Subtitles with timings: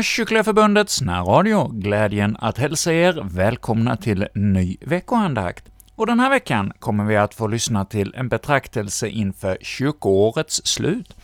[0.00, 5.64] Ännu Kyrkliga Förbundets närradio glädjen att hälsa er välkomna till ny veckoandakt.
[5.94, 11.16] Och den här veckan kommer vi att få lyssna till en betraktelse inför kyrkoårets slut.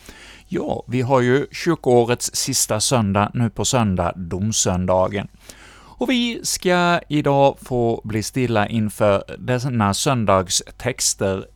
[0.49, 5.29] Ja, vi har ju kyrkoårets sista söndag nu på söndag, domsöndagen.
[5.77, 11.47] Och vi ska idag få bli stilla inför denna söndags texter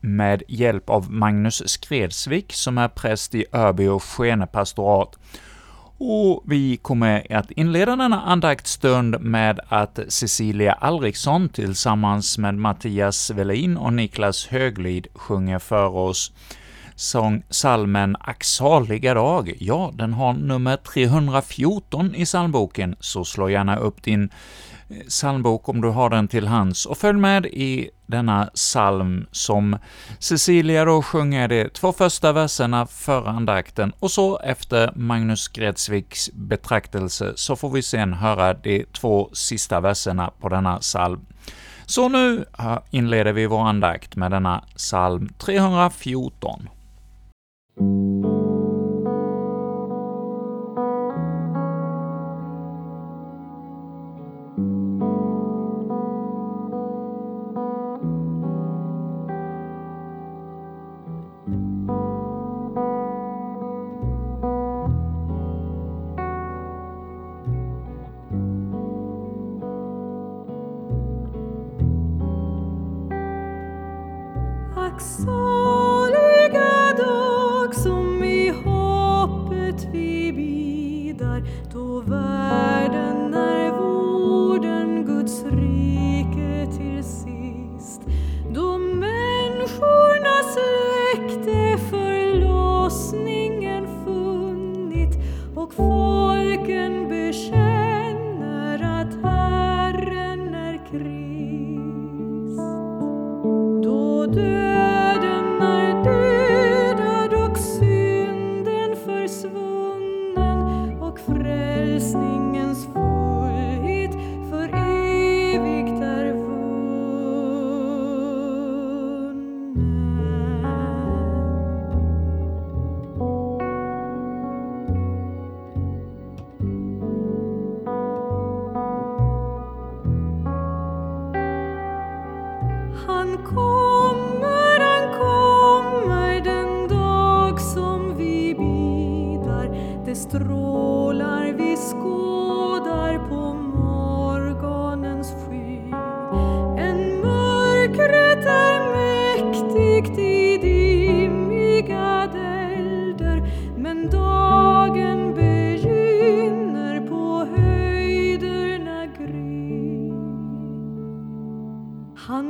[0.00, 5.18] med hjälp av Magnus Skredsvik, som är präst i Öby och Skene pastorat.
[6.06, 13.76] Och vi kommer att inleda denna andaktsstund med att Cecilia Alriksson tillsammans med Mattias Velin
[13.76, 16.32] och Niklas Höglid sjunger för oss
[16.94, 19.52] sång salmen Ack saliga dag.
[19.58, 24.30] Ja, den har nummer 314 i psalmboken, så slå gärna upp din
[24.88, 29.78] Eh, psalmbok om du har den till hands, och följ med i denna psalm som
[30.18, 37.32] Cecilia då sjunger de två första verserna före andakten, och så efter Magnus Gredsviks betraktelse
[37.36, 41.26] så får vi sen höra de två sista verserna på denna psalm.
[41.86, 42.44] Så nu
[42.90, 46.68] inleder vi vår andakt med denna psalm 314.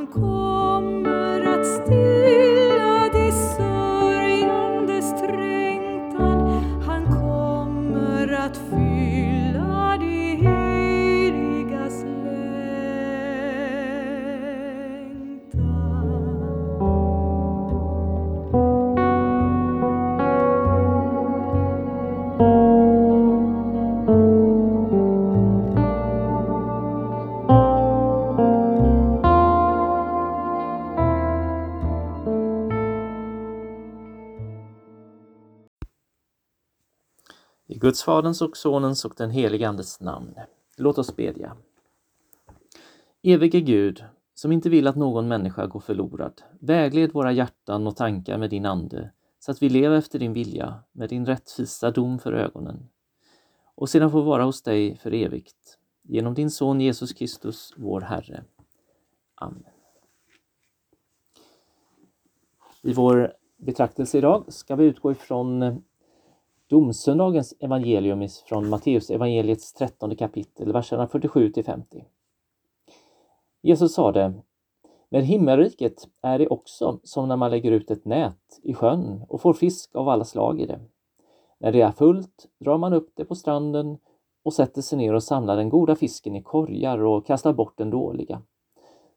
[0.07, 2.14] kommer att stiga
[37.85, 40.35] Guds Faderns och Sonens och den helige Andes namn.
[40.77, 41.57] Låt oss bedja.
[43.23, 44.05] Evige Gud,
[44.35, 48.67] som inte vill att någon människa går förlorad, vägled våra hjärtan och tankar med din
[48.67, 52.89] Ande, så att vi lever efter din vilja, med din rättvisa dom för ögonen,
[53.75, 55.79] och sedan får vara hos dig för evigt.
[56.03, 58.45] Genom din Son Jesus Kristus, vår Herre.
[59.35, 59.65] Amen.
[62.83, 65.83] I vår betraktelse idag ska vi utgå ifrån
[66.75, 72.05] Domsöndagens evangelium från Matteus evangeliets trettonde kapitel, verserna 47 till 50.
[73.63, 74.33] Jesus sade,
[75.09, 79.41] med himmelriket är det också som när man lägger ut ett nät i sjön och
[79.41, 80.81] får fisk av alla slag i det.
[81.59, 83.99] När det är fullt drar man upp det på stranden
[84.43, 87.91] och sätter sig ner och samlar den goda fisken i korgar och kastar bort den
[87.91, 88.43] dåliga.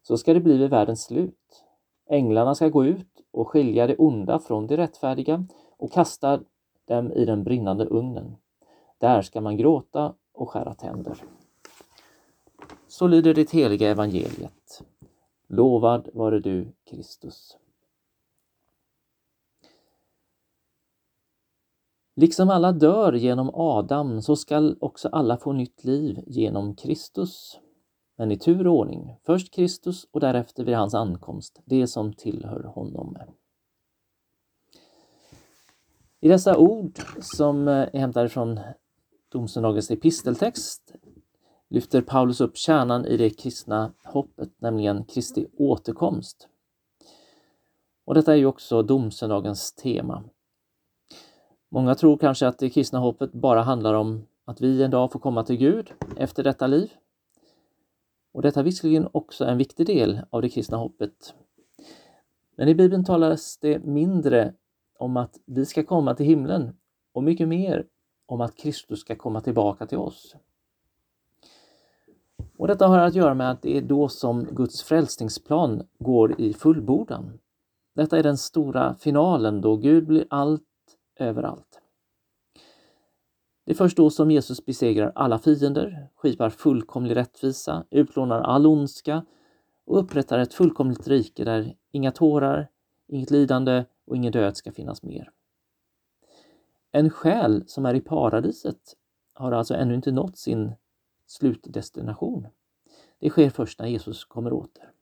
[0.02, 1.64] Så ska det bli vid världens slut.
[2.10, 5.44] Änglarna ska gå ut och skilja det onda från det rättfärdiga
[5.78, 6.40] och kasta
[6.88, 8.36] dem i den brinnande ugnen.
[8.98, 11.22] Där ska man gråta och skära tänder.
[12.88, 14.82] Så lyder det heliga evangeliet.
[15.46, 17.56] Lovad vare du, Kristus.
[22.16, 27.60] Liksom alla dör genom Adam så skall också alla få nytt liv genom Kristus.
[28.16, 32.62] Men i tur och ordning, först Kristus och därefter vid hans ankomst, det som tillhör
[32.62, 33.16] honom.
[36.20, 38.60] I dessa ord som eh, är hämtade från
[39.28, 40.94] domsöndagens episteltext
[41.68, 46.48] lyfter Paulus upp kärnan i det kristna hoppet, nämligen Kristi återkomst.
[48.04, 50.24] Och detta är ju också domsöndagens tema.
[51.68, 55.20] Många tror kanske att det kristna hoppet bara handlar om att vi en dag får
[55.20, 56.92] komma till Gud efter detta liv.
[58.32, 61.34] Och detta är visserligen också en viktig del av det kristna hoppet.
[62.56, 64.54] Men i Bibeln talas det mindre
[64.98, 66.76] om att vi ska komma till himlen
[67.12, 67.86] och mycket mer
[68.26, 70.36] om att Kristus ska komma tillbaka till oss.
[72.56, 76.54] Och Detta har att göra med att det är då som Guds frälsningsplan går i
[76.54, 77.38] fullbordan.
[77.94, 80.62] Detta är den stora finalen då Gud blir allt
[81.16, 81.80] överallt.
[83.64, 89.24] Det är först då som Jesus besegrar alla fiender, skipar fullkomlig rättvisa, utplånar all ondska
[89.84, 92.68] och upprättar ett fullkomligt rike där inga tårar,
[93.08, 95.30] inget lidande och ingen död ska finnas mer.
[96.90, 98.96] En själ som är i paradiset
[99.32, 100.72] har alltså ännu inte nått sin
[101.26, 102.46] slutdestination.
[103.18, 104.92] Det sker först när Jesus kommer åter.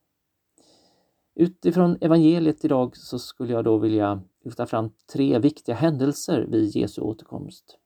[1.34, 7.00] Utifrån evangeliet idag så skulle jag då vilja lyfta fram tre viktiga händelser vid Jesu
[7.00, 7.78] återkomst.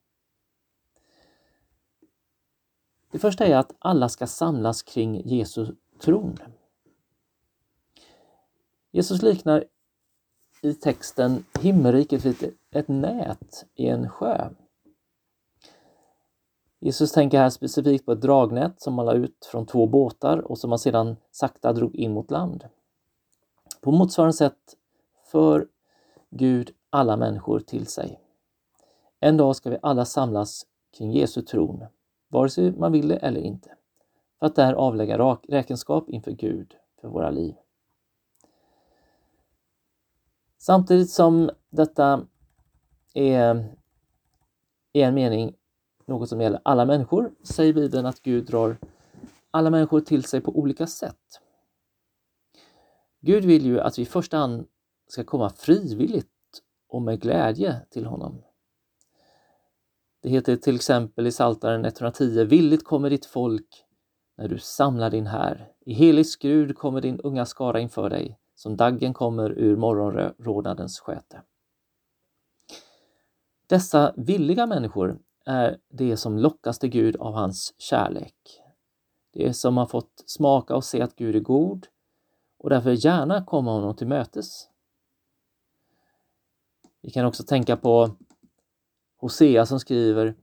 [3.13, 6.37] Det första är att alla ska samlas kring Jesu tron.
[8.91, 9.65] Jesus liknar
[10.63, 14.51] i texten himmelriket vid ett nät i en sjö.
[16.81, 20.59] Jesus tänker här specifikt på ett dragnät som man la ut från två båtar och
[20.59, 22.65] som man sedan sakta drog in mot land.
[23.81, 24.77] På motsvarande sätt
[25.31, 25.69] för
[26.31, 28.21] Gud alla människor till sig.
[29.21, 30.67] En dag ska vi alla samlas
[30.99, 31.85] kring Jesu tron,
[32.29, 33.75] vare sig man vill det eller inte,
[34.39, 37.55] för att där avlägga räkenskap inför Gud för våra liv.
[40.63, 42.27] Samtidigt som detta
[43.15, 43.75] är
[44.93, 45.55] i en mening
[46.07, 48.77] något som gäller alla människor, säger Bibeln att Gud drar
[49.51, 51.41] alla människor till sig på olika sätt.
[53.21, 54.67] Gud vill ju att vi i första hand
[55.09, 56.29] ska komma frivilligt
[56.89, 58.43] och med glädje till honom.
[60.23, 63.85] Det heter till exempel i Psaltaren 110 Villigt kommer ditt folk
[64.37, 65.73] när du samlar din här.
[65.81, 71.43] I helig skrud kommer din unga skara inför dig som daggen kommer ur morgonrodnadens sköte.
[73.67, 78.35] Dessa villiga människor är det som lockas till Gud av hans kärlek.
[79.33, 81.87] Det är som har fått smaka och se att Gud är god
[82.59, 84.69] och därför gärna komma honom till mötes.
[87.01, 88.11] Vi kan också tänka på
[89.17, 90.35] Hosea som skriver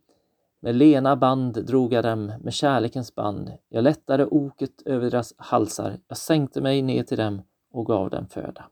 [0.60, 3.52] Med lena band drog jag dem med kärlekens band.
[3.70, 6.00] Jag lättade oket över deras halsar.
[6.08, 7.42] Jag sänkte mig ner till dem
[7.78, 8.70] och gav den föda.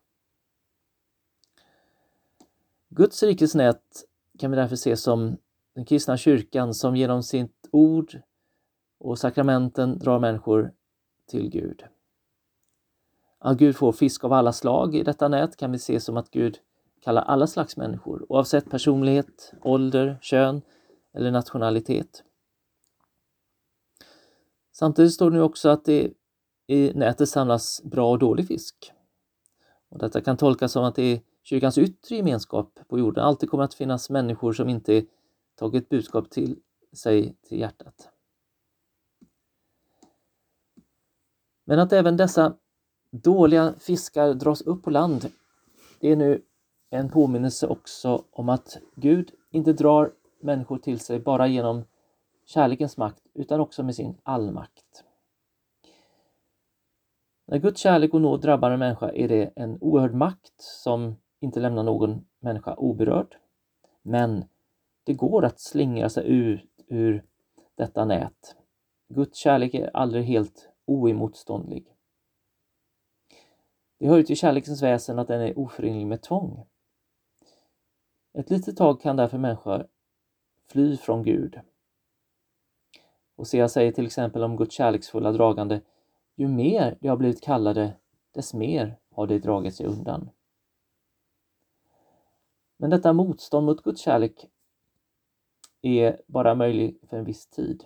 [2.90, 4.06] Guds rikes nät
[4.40, 5.38] kan vi därför se som
[5.74, 8.22] den kristna kyrkan som genom sitt ord
[9.00, 10.74] och sakramenten drar människor
[11.28, 11.84] till Gud.
[13.40, 16.32] Att Gud får fisk av alla slag i detta nät kan vi se som att
[16.32, 16.60] Gud
[17.02, 20.62] kallar alla slags människor oavsett personlighet, ålder, kön
[21.14, 22.24] eller nationalitet.
[24.72, 26.14] Samtidigt står det nu också att det
[26.68, 28.92] i nätet samlas bra och dålig fisk.
[29.90, 33.64] Och detta kan tolkas som att det är kyrkans yttre gemenskap på jorden alltid kommer
[33.64, 35.06] att finnas människor som inte
[35.56, 36.60] tagit budskap till
[36.94, 38.10] sig till hjärtat.
[41.66, 42.54] Men att även dessa
[43.12, 45.32] dåliga fiskar dras upp på land,
[46.00, 46.42] det är nu
[46.90, 51.84] en påminnelse också om att Gud inte drar människor till sig bara genom
[52.46, 55.04] kärlekens makt utan också med sin allmakt.
[57.46, 61.60] När Guds kärlek och nåd drabbar en människa är det en oerhörd makt som inte
[61.60, 63.38] lämnar någon människa oberörd.
[64.02, 64.46] Men
[65.04, 67.26] det går att slingra sig ut ur
[67.76, 68.56] detta nät.
[69.10, 71.96] Guds kärlek är aldrig helt oemotståndlig.
[74.00, 76.66] Det hör ju till kärlekens väsen att den är oförenlig med tvång.
[78.34, 79.88] Ett litet tag kan därför människor
[80.68, 81.60] fly från Gud.
[83.36, 85.82] Hosea säger till exempel om Guds kärleksfulla dragande
[86.36, 87.94] ju mer de har blivit kallade,
[88.32, 90.30] dess mer har de dragit sig undan.
[92.78, 94.46] Men detta motstånd mot Guds kärlek
[95.82, 97.86] är bara möjlig för en viss tid.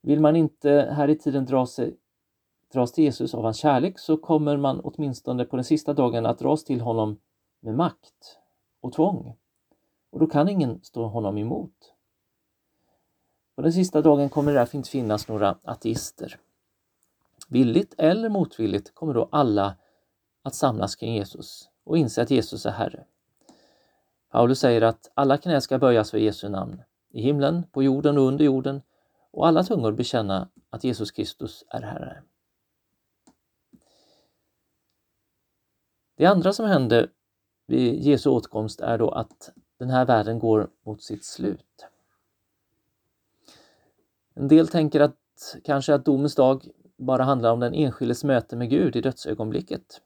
[0.00, 1.96] Vill man inte här i tiden dra sig,
[2.72, 6.38] dras till Jesus av hans kärlek så kommer man åtminstone på den sista dagen att
[6.38, 7.20] dras till honom
[7.60, 8.38] med makt
[8.80, 9.36] och tvång.
[10.10, 11.94] och då kan ingen stå honom emot.
[13.56, 16.40] På den sista dagen kommer det därför inte finnas några ateister.
[17.50, 19.76] Villigt eller motvilligt kommer då alla
[20.42, 23.04] att samlas kring Jesus och inse att Jesus är Herre.
[24.30, 28.24] Paulus säger att alla knä ska böjas för Jesu namn, i himlen, på jorden och
[28.24, 28.82] under jorden,
[29.30, 32.22] och alla tungor bekänna att Jesus Kristus är Herre.
[36.16, 37.10] Det andra som händer
[37.66, 41.86] vid Jesu åtkomst är då att den här världen går mot sitt slut.
[44.34, 48.70] En del tänker att kanske att domens dag bara handlar om den enskildes möte med
[48.70, 50.02] Gud i dödsögonblicket.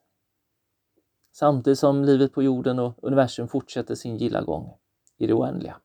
[1.33, 4.79] Samtidigt som livet på jorden och universum fortsätter sin gilla gång
[5.19, 5.81] i det oändliga.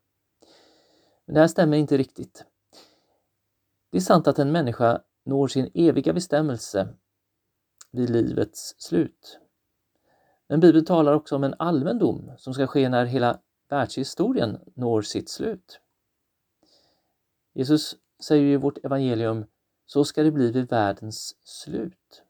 [1.25, 2.45] Men det här stämmer inte riktigt.
[3.91, 6.87] Det är sant att en människa når sin eviga bestämmelse
[7.91, 9.39] vid livets slut.
[10.47, 15.01] Men Bibeln talar också om en allmän dom som ska ske när hela världshistorien når
[15.01, 15.79] sitt slut.
[17.53, 19.45] Jesus säger i vårt evangelium,
[19.87, 22.23] så ska det bli vid världens slut.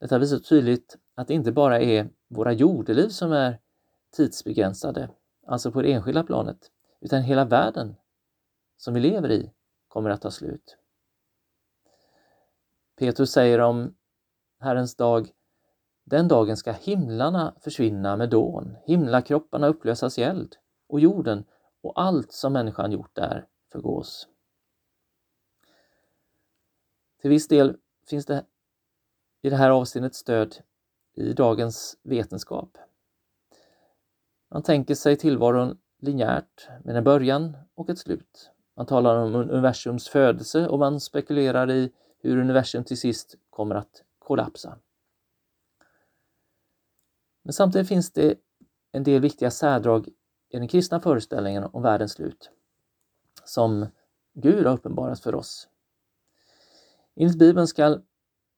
[0.00, 3.60] Detta visar tydligt att det inte bara är våra jordeliv som är
[4.10, 5.10] tidsbegränsade,
[5.46, 7.96] alltså på det enskilda planet, utan hela världen
[8.76, 9.52] som vi lever i
[9.88, 10.76] kommer att ta slut.
[12.98, 13.94] Petrus säger om
[14.60, 15.32] Herrens dag,
[16.04, 21.44] den dagen ska himlarna försvinna med dån, himlakropparna upplösas i eld och jorden
[21.80, 24.28] och allt som människan gjort där förgås.
[27.22, 27.76] Till viss del
[28.08, 28.44] finns det
[29.42, 30.56] i det här avseendet stöd
[31.14, 32.78] i dagens vetenskap.
[34.50, 38.50] Man tänker sig tillvaron linjärt med en början och ett slut.
[38.76, 44.02] Man talar om universums födelse och man spekulerar i hur universum till sist kommer att
[44.18, 44.78] kollapsa.
[47.42, 48.34] Men samtidigt finns det
[48.92, 50.08] en del viktiga särdrag
[50.48, 52.50] i den kristna föreställningen om världens slut
[53.44, 53.86] som
[54.32, 55.68] Gud har uppenbarat för oss.
[57.14, 58.00] Enligt Bibeln ska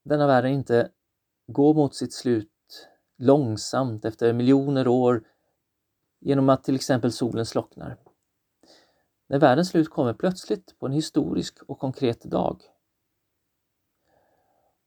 [0.05, 0.91] denna världen inte
[1.47, 2.51] gå mot sitt slut
[3.19, 5.25] långsamt efter miljoner år
[6.21, 7.97] genom att till exempel solen slocknar.
[9.27, 12.63] När världens slut kommer plötsligt på en historisk och konkret dag.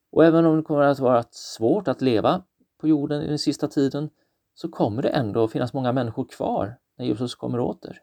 [0.09, 2.43] Och även om det kommer att vara svårt att leva
[2.77, 4.09] på jorden i den sista tiden
[4.53, 8.01] så kommer det ändå finnas många människor kvar när Jesus kommer åter.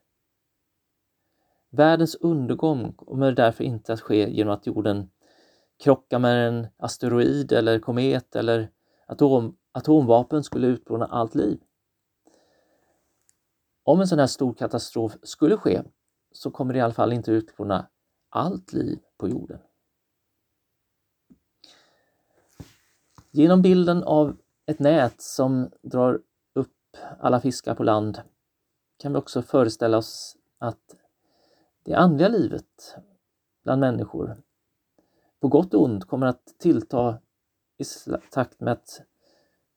[1.70, 5.10] Världens undergång kommer därför inte att ske genom att jorden
[5.82, 8.70] krocka med en asteroid eller komet eller
[9.06, 11.60] atom, atomvapen skulle utplåna allt liv.
[13.82, 15.82] Om en sån här stor katastrof skulle ske
[16.32, 17.88] så kommer det i alla fall inte utplåna
[18.28, 19.58] allt liv på jorden.
[23.30, 26.20] Genom bilden av ett nät som drar
[26.54, 28.20] upp alla fiskar på land
[28.98, 30.96] kan vi också föreställa oss att
[31.82, 32.96] det andliga livet
[33.64, 34.36] bland människor,
[35.44, 37.18] på gott och ont, kommer att tillta
[37.78, 37.84] i
[38.30, 39.02] takt med att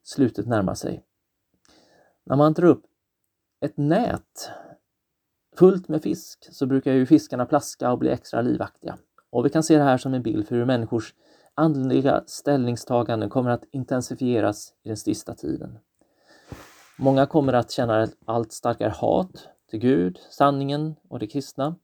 [0.04, 1.04] slutet närmar sig.
[2.24, 2.84] När man drar upp
[3.60, 4.52] ett nät
[5.58, 8.98] fullt med fisk så brukar ju fiskarna plaska och bli extra livaktiga.
[9.30, 11.14] Och vi kan se det här som en bild för hur människors
[11.54, 15.80] andliga ställningstaganden kommer att intensifieras i den sista tiden.
[17.00, 21.76] Många kommer att känna ett allt starkare hat till Gud, sanningen och det kristna.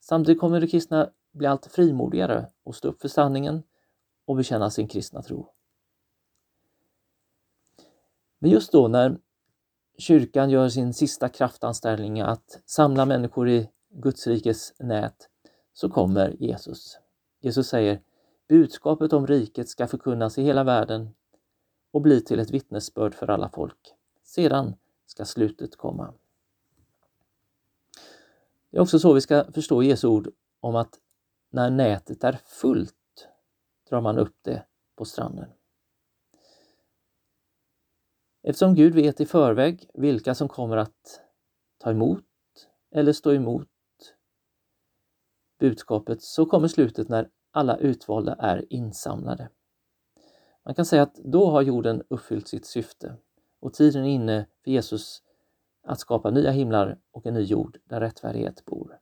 [0.00, 3.62] Samtidigt kommer det kristna bli allt frimodigare och stå upp för sanningen
[4.24, 5.48] och bekänna sin kristna tro.
[8.38, 9.18] Men just då när
[9.98, 15.28] kyrkan gör sin sista kraftanställning att samla människor i Gudsrikes nät
[15.72, 16.98] så kommer Jesus.
[17.40, 18.00] Jesus säger
[18.48, 21.14] budskapet om riket ska förkunnas i hela världen
[21.90, 23.94] och bli till ett vittnesbörd för alla folk.
[24.22, 24.74] Sedan
[25.06, 26.14] ska slutet komma.
[28.70, 30.30] Det är också så vi ska förstå Jesu ord
[30.60, 30.98] om att
[31.54, 33.28] när nätet är fullt
[33.88, 35.50] drar man upp det på stranden.
[38.42, 41.20] Eftersom Gud vet i förväg vilka som kommer att
[41.78, 42.24] ta emot
[42.90, 43.68] eller stå emot
[45.58, 49.48] budskapet så kommer slutet när alla utvalda är insamlade.
[50.64, 53.16] Man kan säga att då har jorden uppfyllt sitt syfte
[53.60, 55.22] och tiden är inne för Jesus
[55.82, 58.98] att skapa nya himlar och en ny jord där rättfärdighet bor.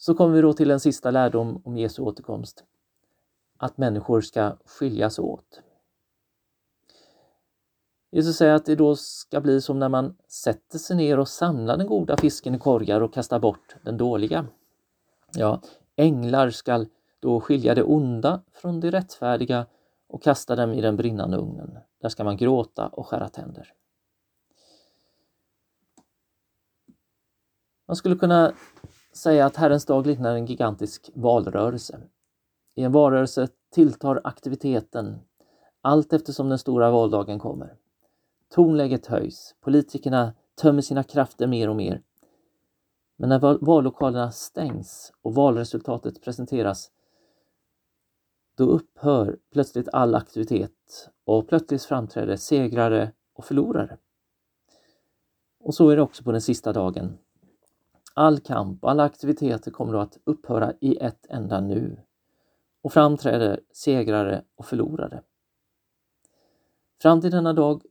[0.00, 2.64] Så kommer vi då till en sista lärdom om Jesu återkomst.
[3.56, 5.62] Att människor ska skiljas åt.
[8.10, 11.76] Jesus säger att det då ska bli som när man sätter sig ner och samlar
[11.76, 14.46] den goda fisken i korgar och kastar bort den dåliga.
[15.34, 15.60] Ja,
[15.96, 16.86] änglar skall
[17.20, 19.66] då skilja det onda från det rättfärdiga
[20.06, 21.78] och kasta dem i den brinnande ugnen.
[22.00, 23.72] Där ska man gråta och skära tänder.
[27.86, 28.52] Man skulle kunna
[29.18, 32.00] säga att Herrens dag liknar en gigantisk valrörelse.
[32.74, 35.20] I en valrörelse tilltar aktiviteten
[35.80, 37.76] allt eftersom den stora valdagen kommer.
[38.54, 42.02] Tonläget höjs, politikerna tömmer sina krafter mer och mer.
[43.16, 46.90] Men när vallokalerna stängs och valresultatet presenteras,
[48.56, 53.96] då upphör plötsligt all aktivitet och plötsligt framträder segrare och förlorare.
[55.60, 57.18] Och så är det också på den sista dagen.
[58.18, 61.96] All kamp och alla aktiviteter kommer då att upphöra i ett enda nu
[62.82, 65.22] och framträder segrare och förlorare.
[67.02, 67.82] Fram till denna dag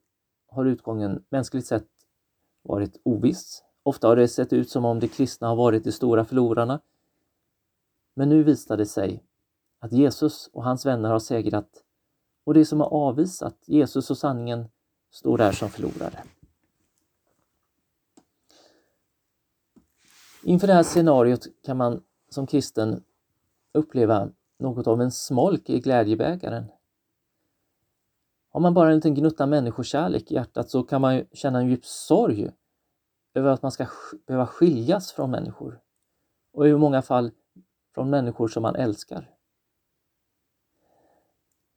[0.47, 1.87] har utgången mänskligt sett
[2.61, 3.63] varit oviss.
[3.83, 6.79] Ofta har det sett ut som om de kristna har varit de stora förlorarna.
[8.13, 9.23] Men nu visar det sig
[9.79, 11.83] att Jesus och hans vänner har segrat
[12.43, 14.65] och de som har avvisat Jesus och sanningen
[15.11, 16.23] står där som förlorare.
[20.47, 23.03] Inför det här scenariot kan man som kristen
[23.73, 26.65] uppleva något av en smolk i glädjebägaren.
[28.49, 31.85] Har man bara en liten gnutta människokärlek i hjärtat så kan man känna en djup
[31.85, 32.49] sorg
[33.33, 33.87] över att man ska
[34.27, 35.79] behöva skiljas från människor
[36.53, 37.31] och i många fall
[37.95, 39.29] från människor som man älskar.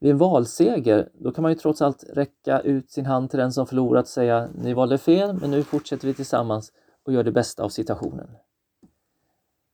[0.01, 3.53] Vid en valseger, då kan man ju trots allt räcka ut sin hand till den
[3.53, 7.33] som förlorat och säga ni valde fel, men nu fortsätter vi tillsammans och gör det
[7.33, 8.37] bästa av situationen.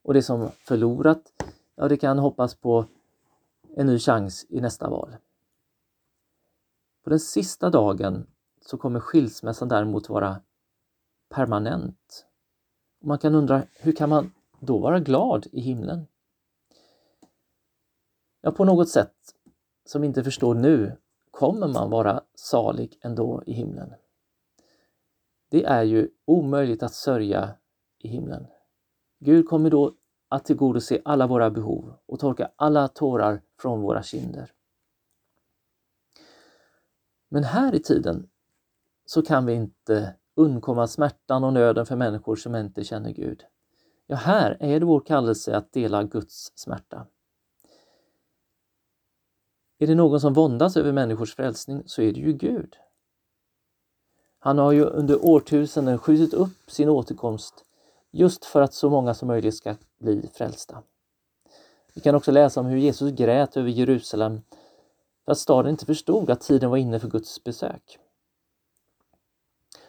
[0.06, 1.32] Och det som förlorat,
[1.74, 2.86] ja det kan hoppas på
[3.76, 5.16] en ny chans i nästa val.
[7.04, 8.26] På den sista dagen
[8.60, 10.40] så kommer skilsmässan däremot vara
[11.28, 12.26] permanent.
[13.00, 16.06] Man kan undra, hur kan man då vara glad i himlen?
[18.40, 19.34] Ja, på något sätt
[19.86, 20.96] som vi inte förstår nu
[21.30, 23.94] kommer man vara salig ändå i himlen.
[25.48, 27.54] Det är ju omöjligt att sörja
[27.98, 28.46] i himlen.
[29.18, 29.94] Gud kommer då
[30.28, 34.52] att tillgodose alla våra behov och torka alla tårar från våra kinder.
[37.28, 38.28] Men här i tiden
[39.06, 43.44] så kan vi inte undkomma smärtan och nöden för människor som inte känner Gud.
[44.06, 47.06] Ja, här är det vår kallelse att dela Guds smärta.
[49.78, 52.76] Är det någon som våndas över människors frälsning så är det ju Gud.
[54.38, 57.65] Han har ju under årtusenden skjutit upp sin återkomst
[58.10, 60.82] just för att så många som möjligt ska bli frälsta.
[61.94, 64.40] Vi kan också läsa om hur Jesus grät över Jerusalem
[65.24, 67.98] för att staden inte förstod att tiden var inne för Guds besök.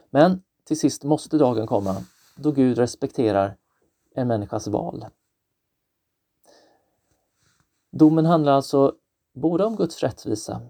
[0.10, 1.96] Men till sist måste dagen komma
[2.36, 3.58] då Gud respekterar
[4.16, 5.06] en människas val.
[7.92, 8.96] Domen handlar alltså
[9.34, 10.62] både om Guds rättvisa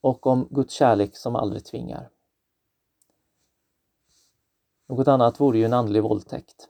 [0.00, 2.11] och om Guds kärlek som aldrig tvingar.
[4.92, 6.68] Något annat vore ju en andlig våldtäkt.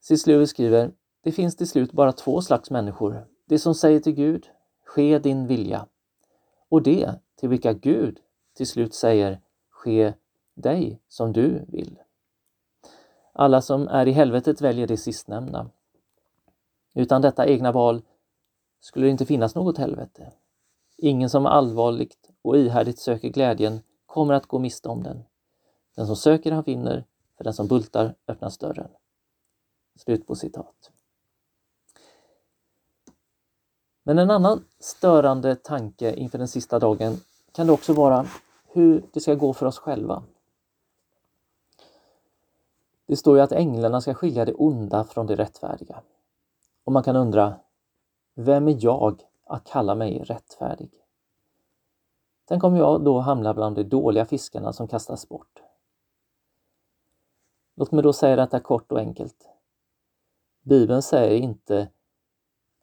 [0.00, 0.50] C.S.
[0.50, 0.92] skriver,
[1.22, 3.26] det finns till slut bara två slags människor.
[3.44, 4.48] Det som säger till Gud,
[4.84, 5.86] ske din vilja.
[6.68, 8.18] Och det till vilka Gud
[8.56, 9.40] till slut säger,
[9.70, 10.14] ske
[10.54, 11.98] dig som du vill.
[13.32, 15.70] Alla som är i helvetet väljer det sistnämnda.
[16.94, 18.02] Utan detta egna val
[18.80, 20.32] skulle det inte finnas något helvete.
[20.96, 25.24] Ingen som allvarligt och ihärdigt söker glädjen kommer att gå miste om den.
[25.98, 27.04] Den som söker han finner,
[27.36, 28.90] för den som bultar öppnas dörren.
[29.96, 30.90] Slut på citat.
[34.02, 37.20] Men en annan störande tanke inför den sista dagen
[37.52, 38.26] kan det också vara
[38.66, 40.22] hur det ska gå för oss själva.
[43.06, 46.02] Det står ju att änglarna ska skilja det onda från det rättfärdiga.
[46.84, 47.54] Och man kan undra,
[48.34, 50.90] vem är jag att kalla mig rättfärdig?
[52.44, 55.62] Tänk om jag då hamnar bland de dåliga fiskarna som kastas bort.
[57.78, 59.48] Låt mig då säga detta kort och enkelt.
[60.62, 61.90] Bibeln säger inte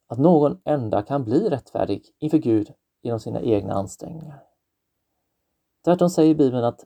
[0.08, 4.43] att någon enda kan bli rättfärdig inför Gud genom sina egna ansträngningar.
[5.86, 6.86] Tvärtom säger Bibeln att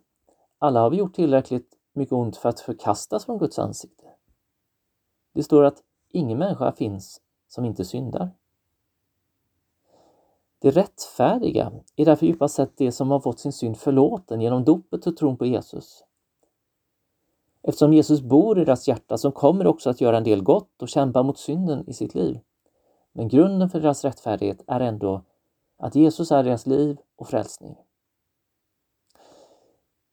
[0.57, 4.05] alla har vi gjort tillräckligt mycket ont för att förkastas från Guds ansikte.
[5.33, 8.31] Det står att ingen människa finns som inte syndar.
[10.59, 15.07] Det rättfärdiga är därför djupast sett det som har fått sin synd förlåten genom dopet
[15.07, 16.03] och tron på Jesus.
[17.63, 20.89] Eftersom Jesus bor i deras hjärta så kommer också att göra en del gott och
[20.89, 22.39] kämpa mot synden i sitt liv.
[23.13, 25.23] Men grunden för deras rättfärdighet är ändå
[25.77, 27.75] att Jesus är deras liv och frälsning.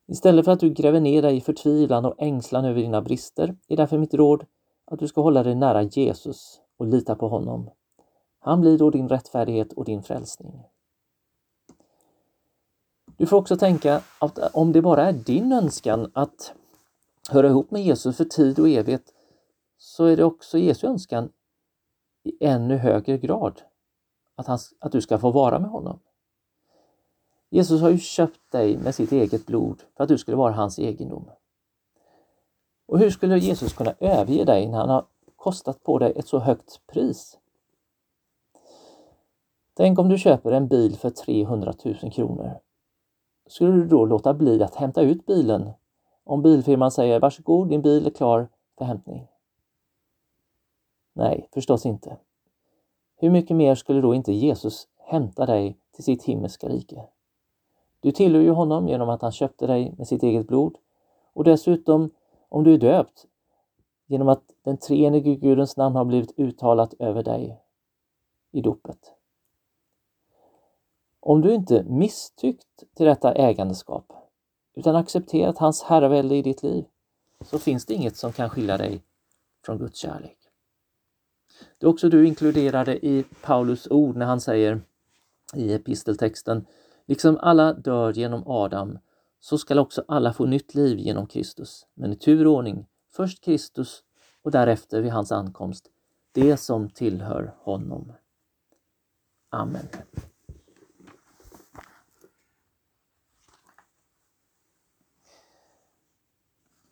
[0.08, 3.76] Istället för att du gräver ner dig i förtvivlan och ängslan över dina brister är
[3.76, 4.44] därför mitt råd
[4.84, 7.70] att du ska hålla dig nära Jesus och lita på honom.
[8.38, 10.62] Han blir då din rättfärdighet och din frälsning.
[13.16, 16.54] Du får också tänka att om det bara är din önskan att
[17.28, 19.14] höra ihop med Jesus för tid och evighet
[19.78, 21.32] så är det också Jesu önskan
[22.22, 23.62] i ännu högre grad
[24.34, 26.00] att, han, att du ska få vara med honom.
[27.50, 30.78] Jesus har ju köpt dig med sitt eget blod för att du skulle vara hans
[30.78, 31.30] egendom.
[32.86, 36.38] Och hur skulle Jesus kunna överge dig när han har kostat på dig ett så
[36.38, 37.38] högt pris?
[39.74, 42.60] Tänk om du köper en bil för 300 000 kronor.
[43.46, 45.70] Skulle du då låta bli att hämta ut bilen
[46.26, 49.26] om bilfirman säger varsågod, din bil är klar för hämtning?
[51.12, 52.16] Nej, förstås inte.
[53.16, 57.02] Hur mycket mer skulle då inte Jesus hämta dig till sitt himmelska rike?
[58.00, 60.76] Du tillhör ju honom genom att han köpte dig med sitt eget blod
[61.32, 62.10] och dessutom
[62.48, 63.26] om du är döpt
[64.06, 67.60] genom att den treenige Gudens namn har blivit uttalat över dig
[68.52, 69.12] i dopet.
[71.20, 74.12] Om du inte misstyckt till detta ägandeskap
[74.76, 76.84] utan accepterat hans herravälde i ditt liv
[77.44, 79.02] så finns det inget som kan skilja dig
[79.64, 80.38] från Guds kärlek.
[81.78, 84.80] Det är också du inkluderade i Paulus ord när han säger
[85.54, 86.66] i episteltexten
[87.06, 88.98] Liksom alla dör genom Adam
[89.40, 93.44] så skall också alla få nytt liv genom Kristus, men i tur och ordning först
[93.44, 94.02] Kristus
[94.42, 95.90] och därefter vid hans ankomst
[96.32, 98.12] det som tillhör honom.
[99.50, 99.88] Amen.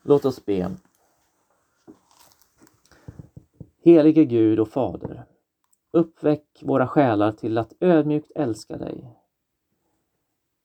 [0.07, 0.71] Låt oss be.
[3.85, 5.25] Helige Gud och Fader,
[5.91, 9.19] uppväck våra själar till att ödmjukt älska dig.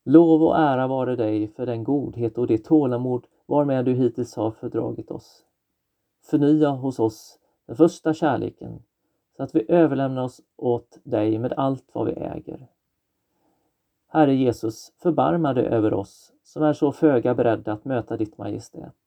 [0.03, 4.51] Lov och ära vare dig för den godhet och det tålamod varmed du hittills har
[4.51, 5.43] fördragit oss.
[6.23, 8.83] Förnya hos oss den första kärleken
[9.37, 12.67] så att vi överlämnar oss åt dig med allt vad vi äger.
[14.07, 18.98] Herre Jesus, förbarma dig över oss som är så föga beredda att möta ditt majestät.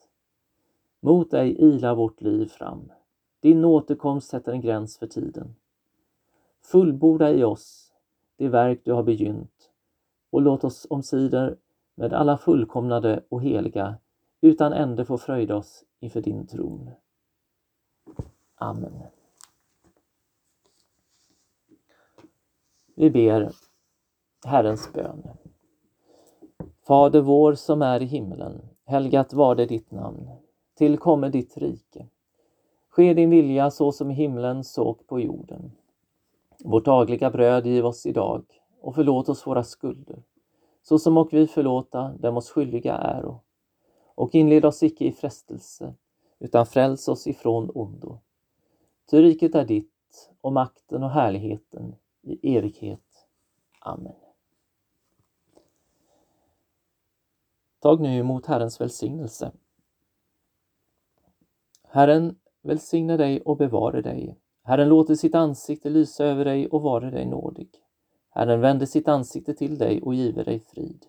[1.05, 2.93] Mot dig ilar vårt liv fram.
[3.41, 5.55] Din återkomst sätter en gräns för tiden.
[6.61, 7.93] Fullborda i oss
[8.37, 9.71] det verk du har begynt
[10.31, 11.57] och låt oss omsider
[11.95, 13.99] med alla fullkomnade och heliga
[14.41, 16.91] utan ände få fröjda oss inför din tron.
[18.55, 19.03] Amen.
[22.95, 23.53] Vi ber
[24.47, 25.29] Herrens bön.
[26.87, 28.69] Fader vår som är i himlen.
[28.85, 30.42] Helgat var det ditt namn.
[30.75, 32.07] Tillkommer ditt rike.
[32.89, 35.73] Ske din vilja så som i himlen så på jorden.
[36.65, 38.45] Vårt dagliga bröd giv oss idag
[38.81, 40.23] och förlåt oss våra skulder,
[40.83, 43.41] så som och vi förlåta dem oss skyldiga äro.
[44.15, 45.95] Och inled oss icke i frestelse,
[46.39, 48.19] utan fräls oss ifrån ondo.
[49.11, 53.27] Ty riket är ditt och makten och härligheten i evighet.
[53.81, 54.15] Amen.
[57.81, 59.53] Tag nu emot Herrens välsignelse.
[61.95, 64.39] Herren välsigne dig och bevare dig.
[64.63, 67.69] Herren låter sitt ansikte lysa över dig och vare dig nådig.
[68.31, 71.07] Herren vände sitt ansikte till dig och giver dig frid.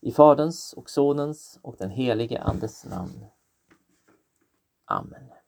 [0.00, 3.26] I Faderns och Sonens och den helige Andes namn.
[4.84, 5.43] Amen.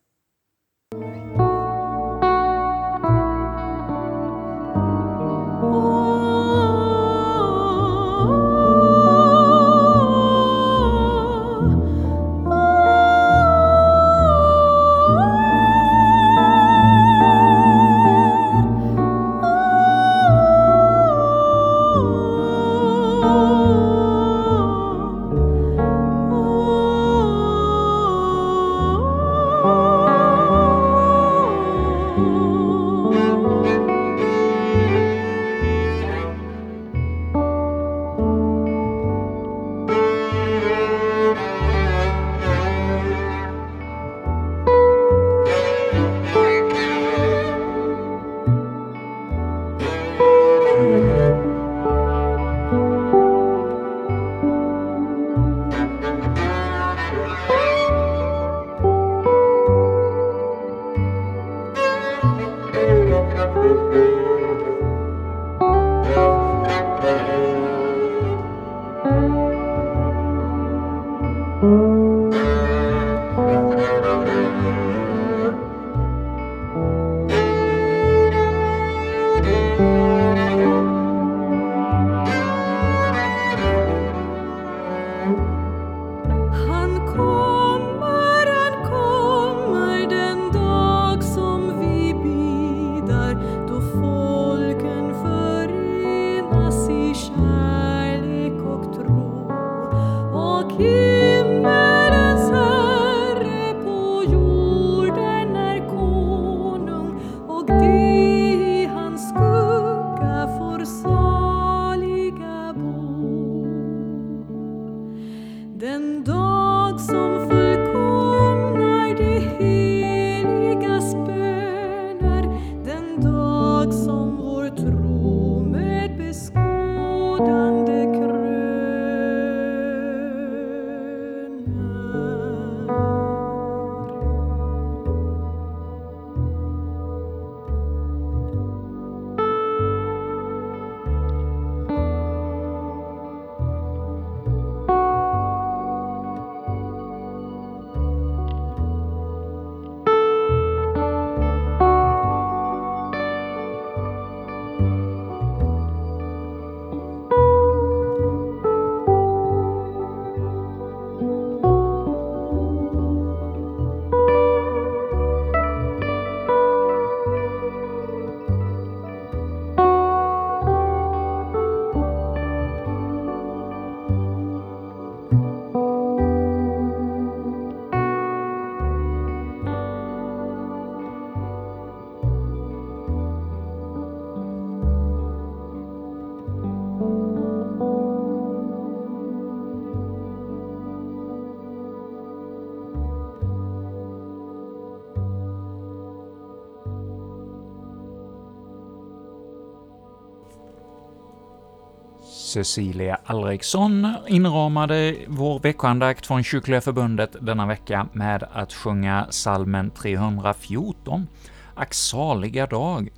[202.56, 211.26] Cecilia Alriksson inramade vår veckoandakt från Kyrkliga Förbundet denna vecka med att sjunga salmen 314,
[211.74, 213.08] Ack saliga dag,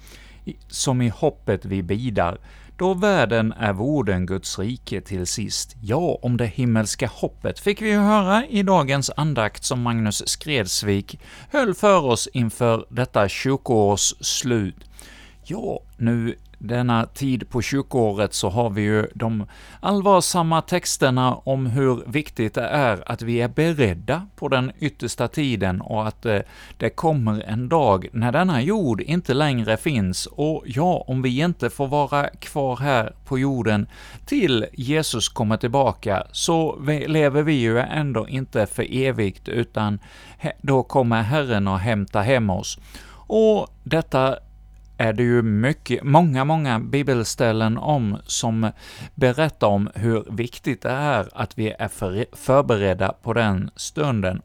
[0.68, 2.38] som i hoppet vi bidar,
[2.76, 5.76] då världen är vorden Guds rike till sist.
[5.82, 11.20] Ja, om det himmelska hoppet fick vi ju höra i dagens andakt som Magnus Skredsvik
[11.50, 14.84] höll för oss inför detta kyrkoårs slut.
[15.44, 19.46] Ja, nu denna tid på kyrkoåret så har vi ju de
[19.80, 25.80] allvarsamma texterna om hur viktigt det är att vi är beredda på den yttersta tiden
[25.80, 26.42] och att det, eh,
[26.76, 31.70] det kommer en dag när denna jord inte längre finns, och ja, om vi inte
[31.70, 33.86] får vara kvar här på jorden
[34.26, 39.98] till Jesus kommer tillbaka, så lever vi ju ändå inte för evigt, utan
[40.62, 42.78] då kommer Herren att hämta hem oss.
[43.28, 44.38] Och detta
[44.98, 48.70] är det ju mycket, många, många bibelställen om som
[49.14, 54.42] berättar om hur viktigt det är att vi är för, förberedda på den stunden.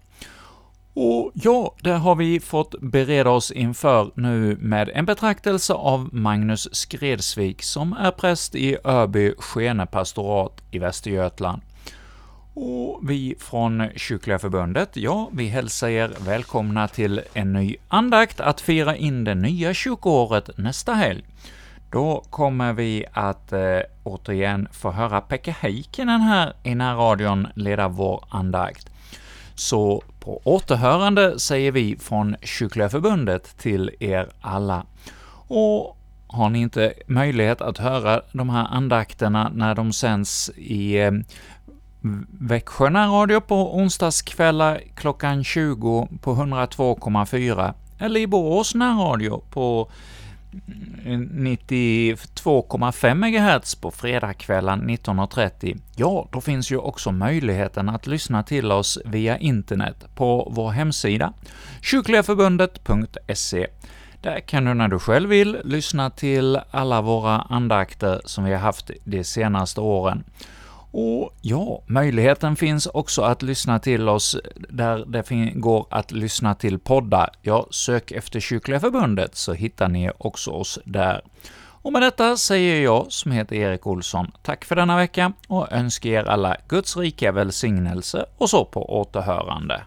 [0.95, 6.75] Och ja, det har vi fått bereda oss inför nu med en betraktelse av Magnus
[6.75, 11.61] Skredsvik, som är präst i Öby Skene pastorat i Västergötland.
[12.53, 18.61] Och vi från Kyrkliga Förbundet, ja, vi hälsar er välkomna till en ny andakt att
[18.61, 21.23] fira in det nya kyrkoåret nästa helg.
[21.91, 28.23] Då kommer vi att eh, återigen få höra Pekka Heikkinen här i närradion leda vår
[28.29, 28.89] andakt.
[29.55, 34.85] Så på återhörande säger vi från Kyrkliga Förbundet till er alla.
[35.47, 41.11] Och har ni inte möjlighet att höra de här andakterna när de sänds i eh,
[42.39, 49.89] Växjö närradio på onsdagskvällar klockan 20 på 102,4 eller i Borås närradio på
[51.05, 58.99] 92,5 MHz på fredagskvällen 19.30, ja, då finns ju också möjligheten att lyssna till oss
[59.05, 61.33] via internet på vår hemsida,
[61.81, 63.67] kyrkligaförbundet.se.
[64.21, 68.59] Där kan du när du själv vill lyssna till alla våra andakter som vi har
[68.59, 70.23] haft de senaste åren.
[70.95, 74.37] Och ja, möjligheten finns också att lyssna till oss
[74.69, 77.29] där det går att lyssna till poddar.
[77.41, 81.21] Ja, sök efter Kyrkliga Förbundet så hittar ni också oss där.
[81.83, 86.09] Och med detta säger jag, som heter Erik Olsson, tack för denna vecka och önskar
[86.09, 89.81] er alla Guds rika välsignelse och så på återhörande.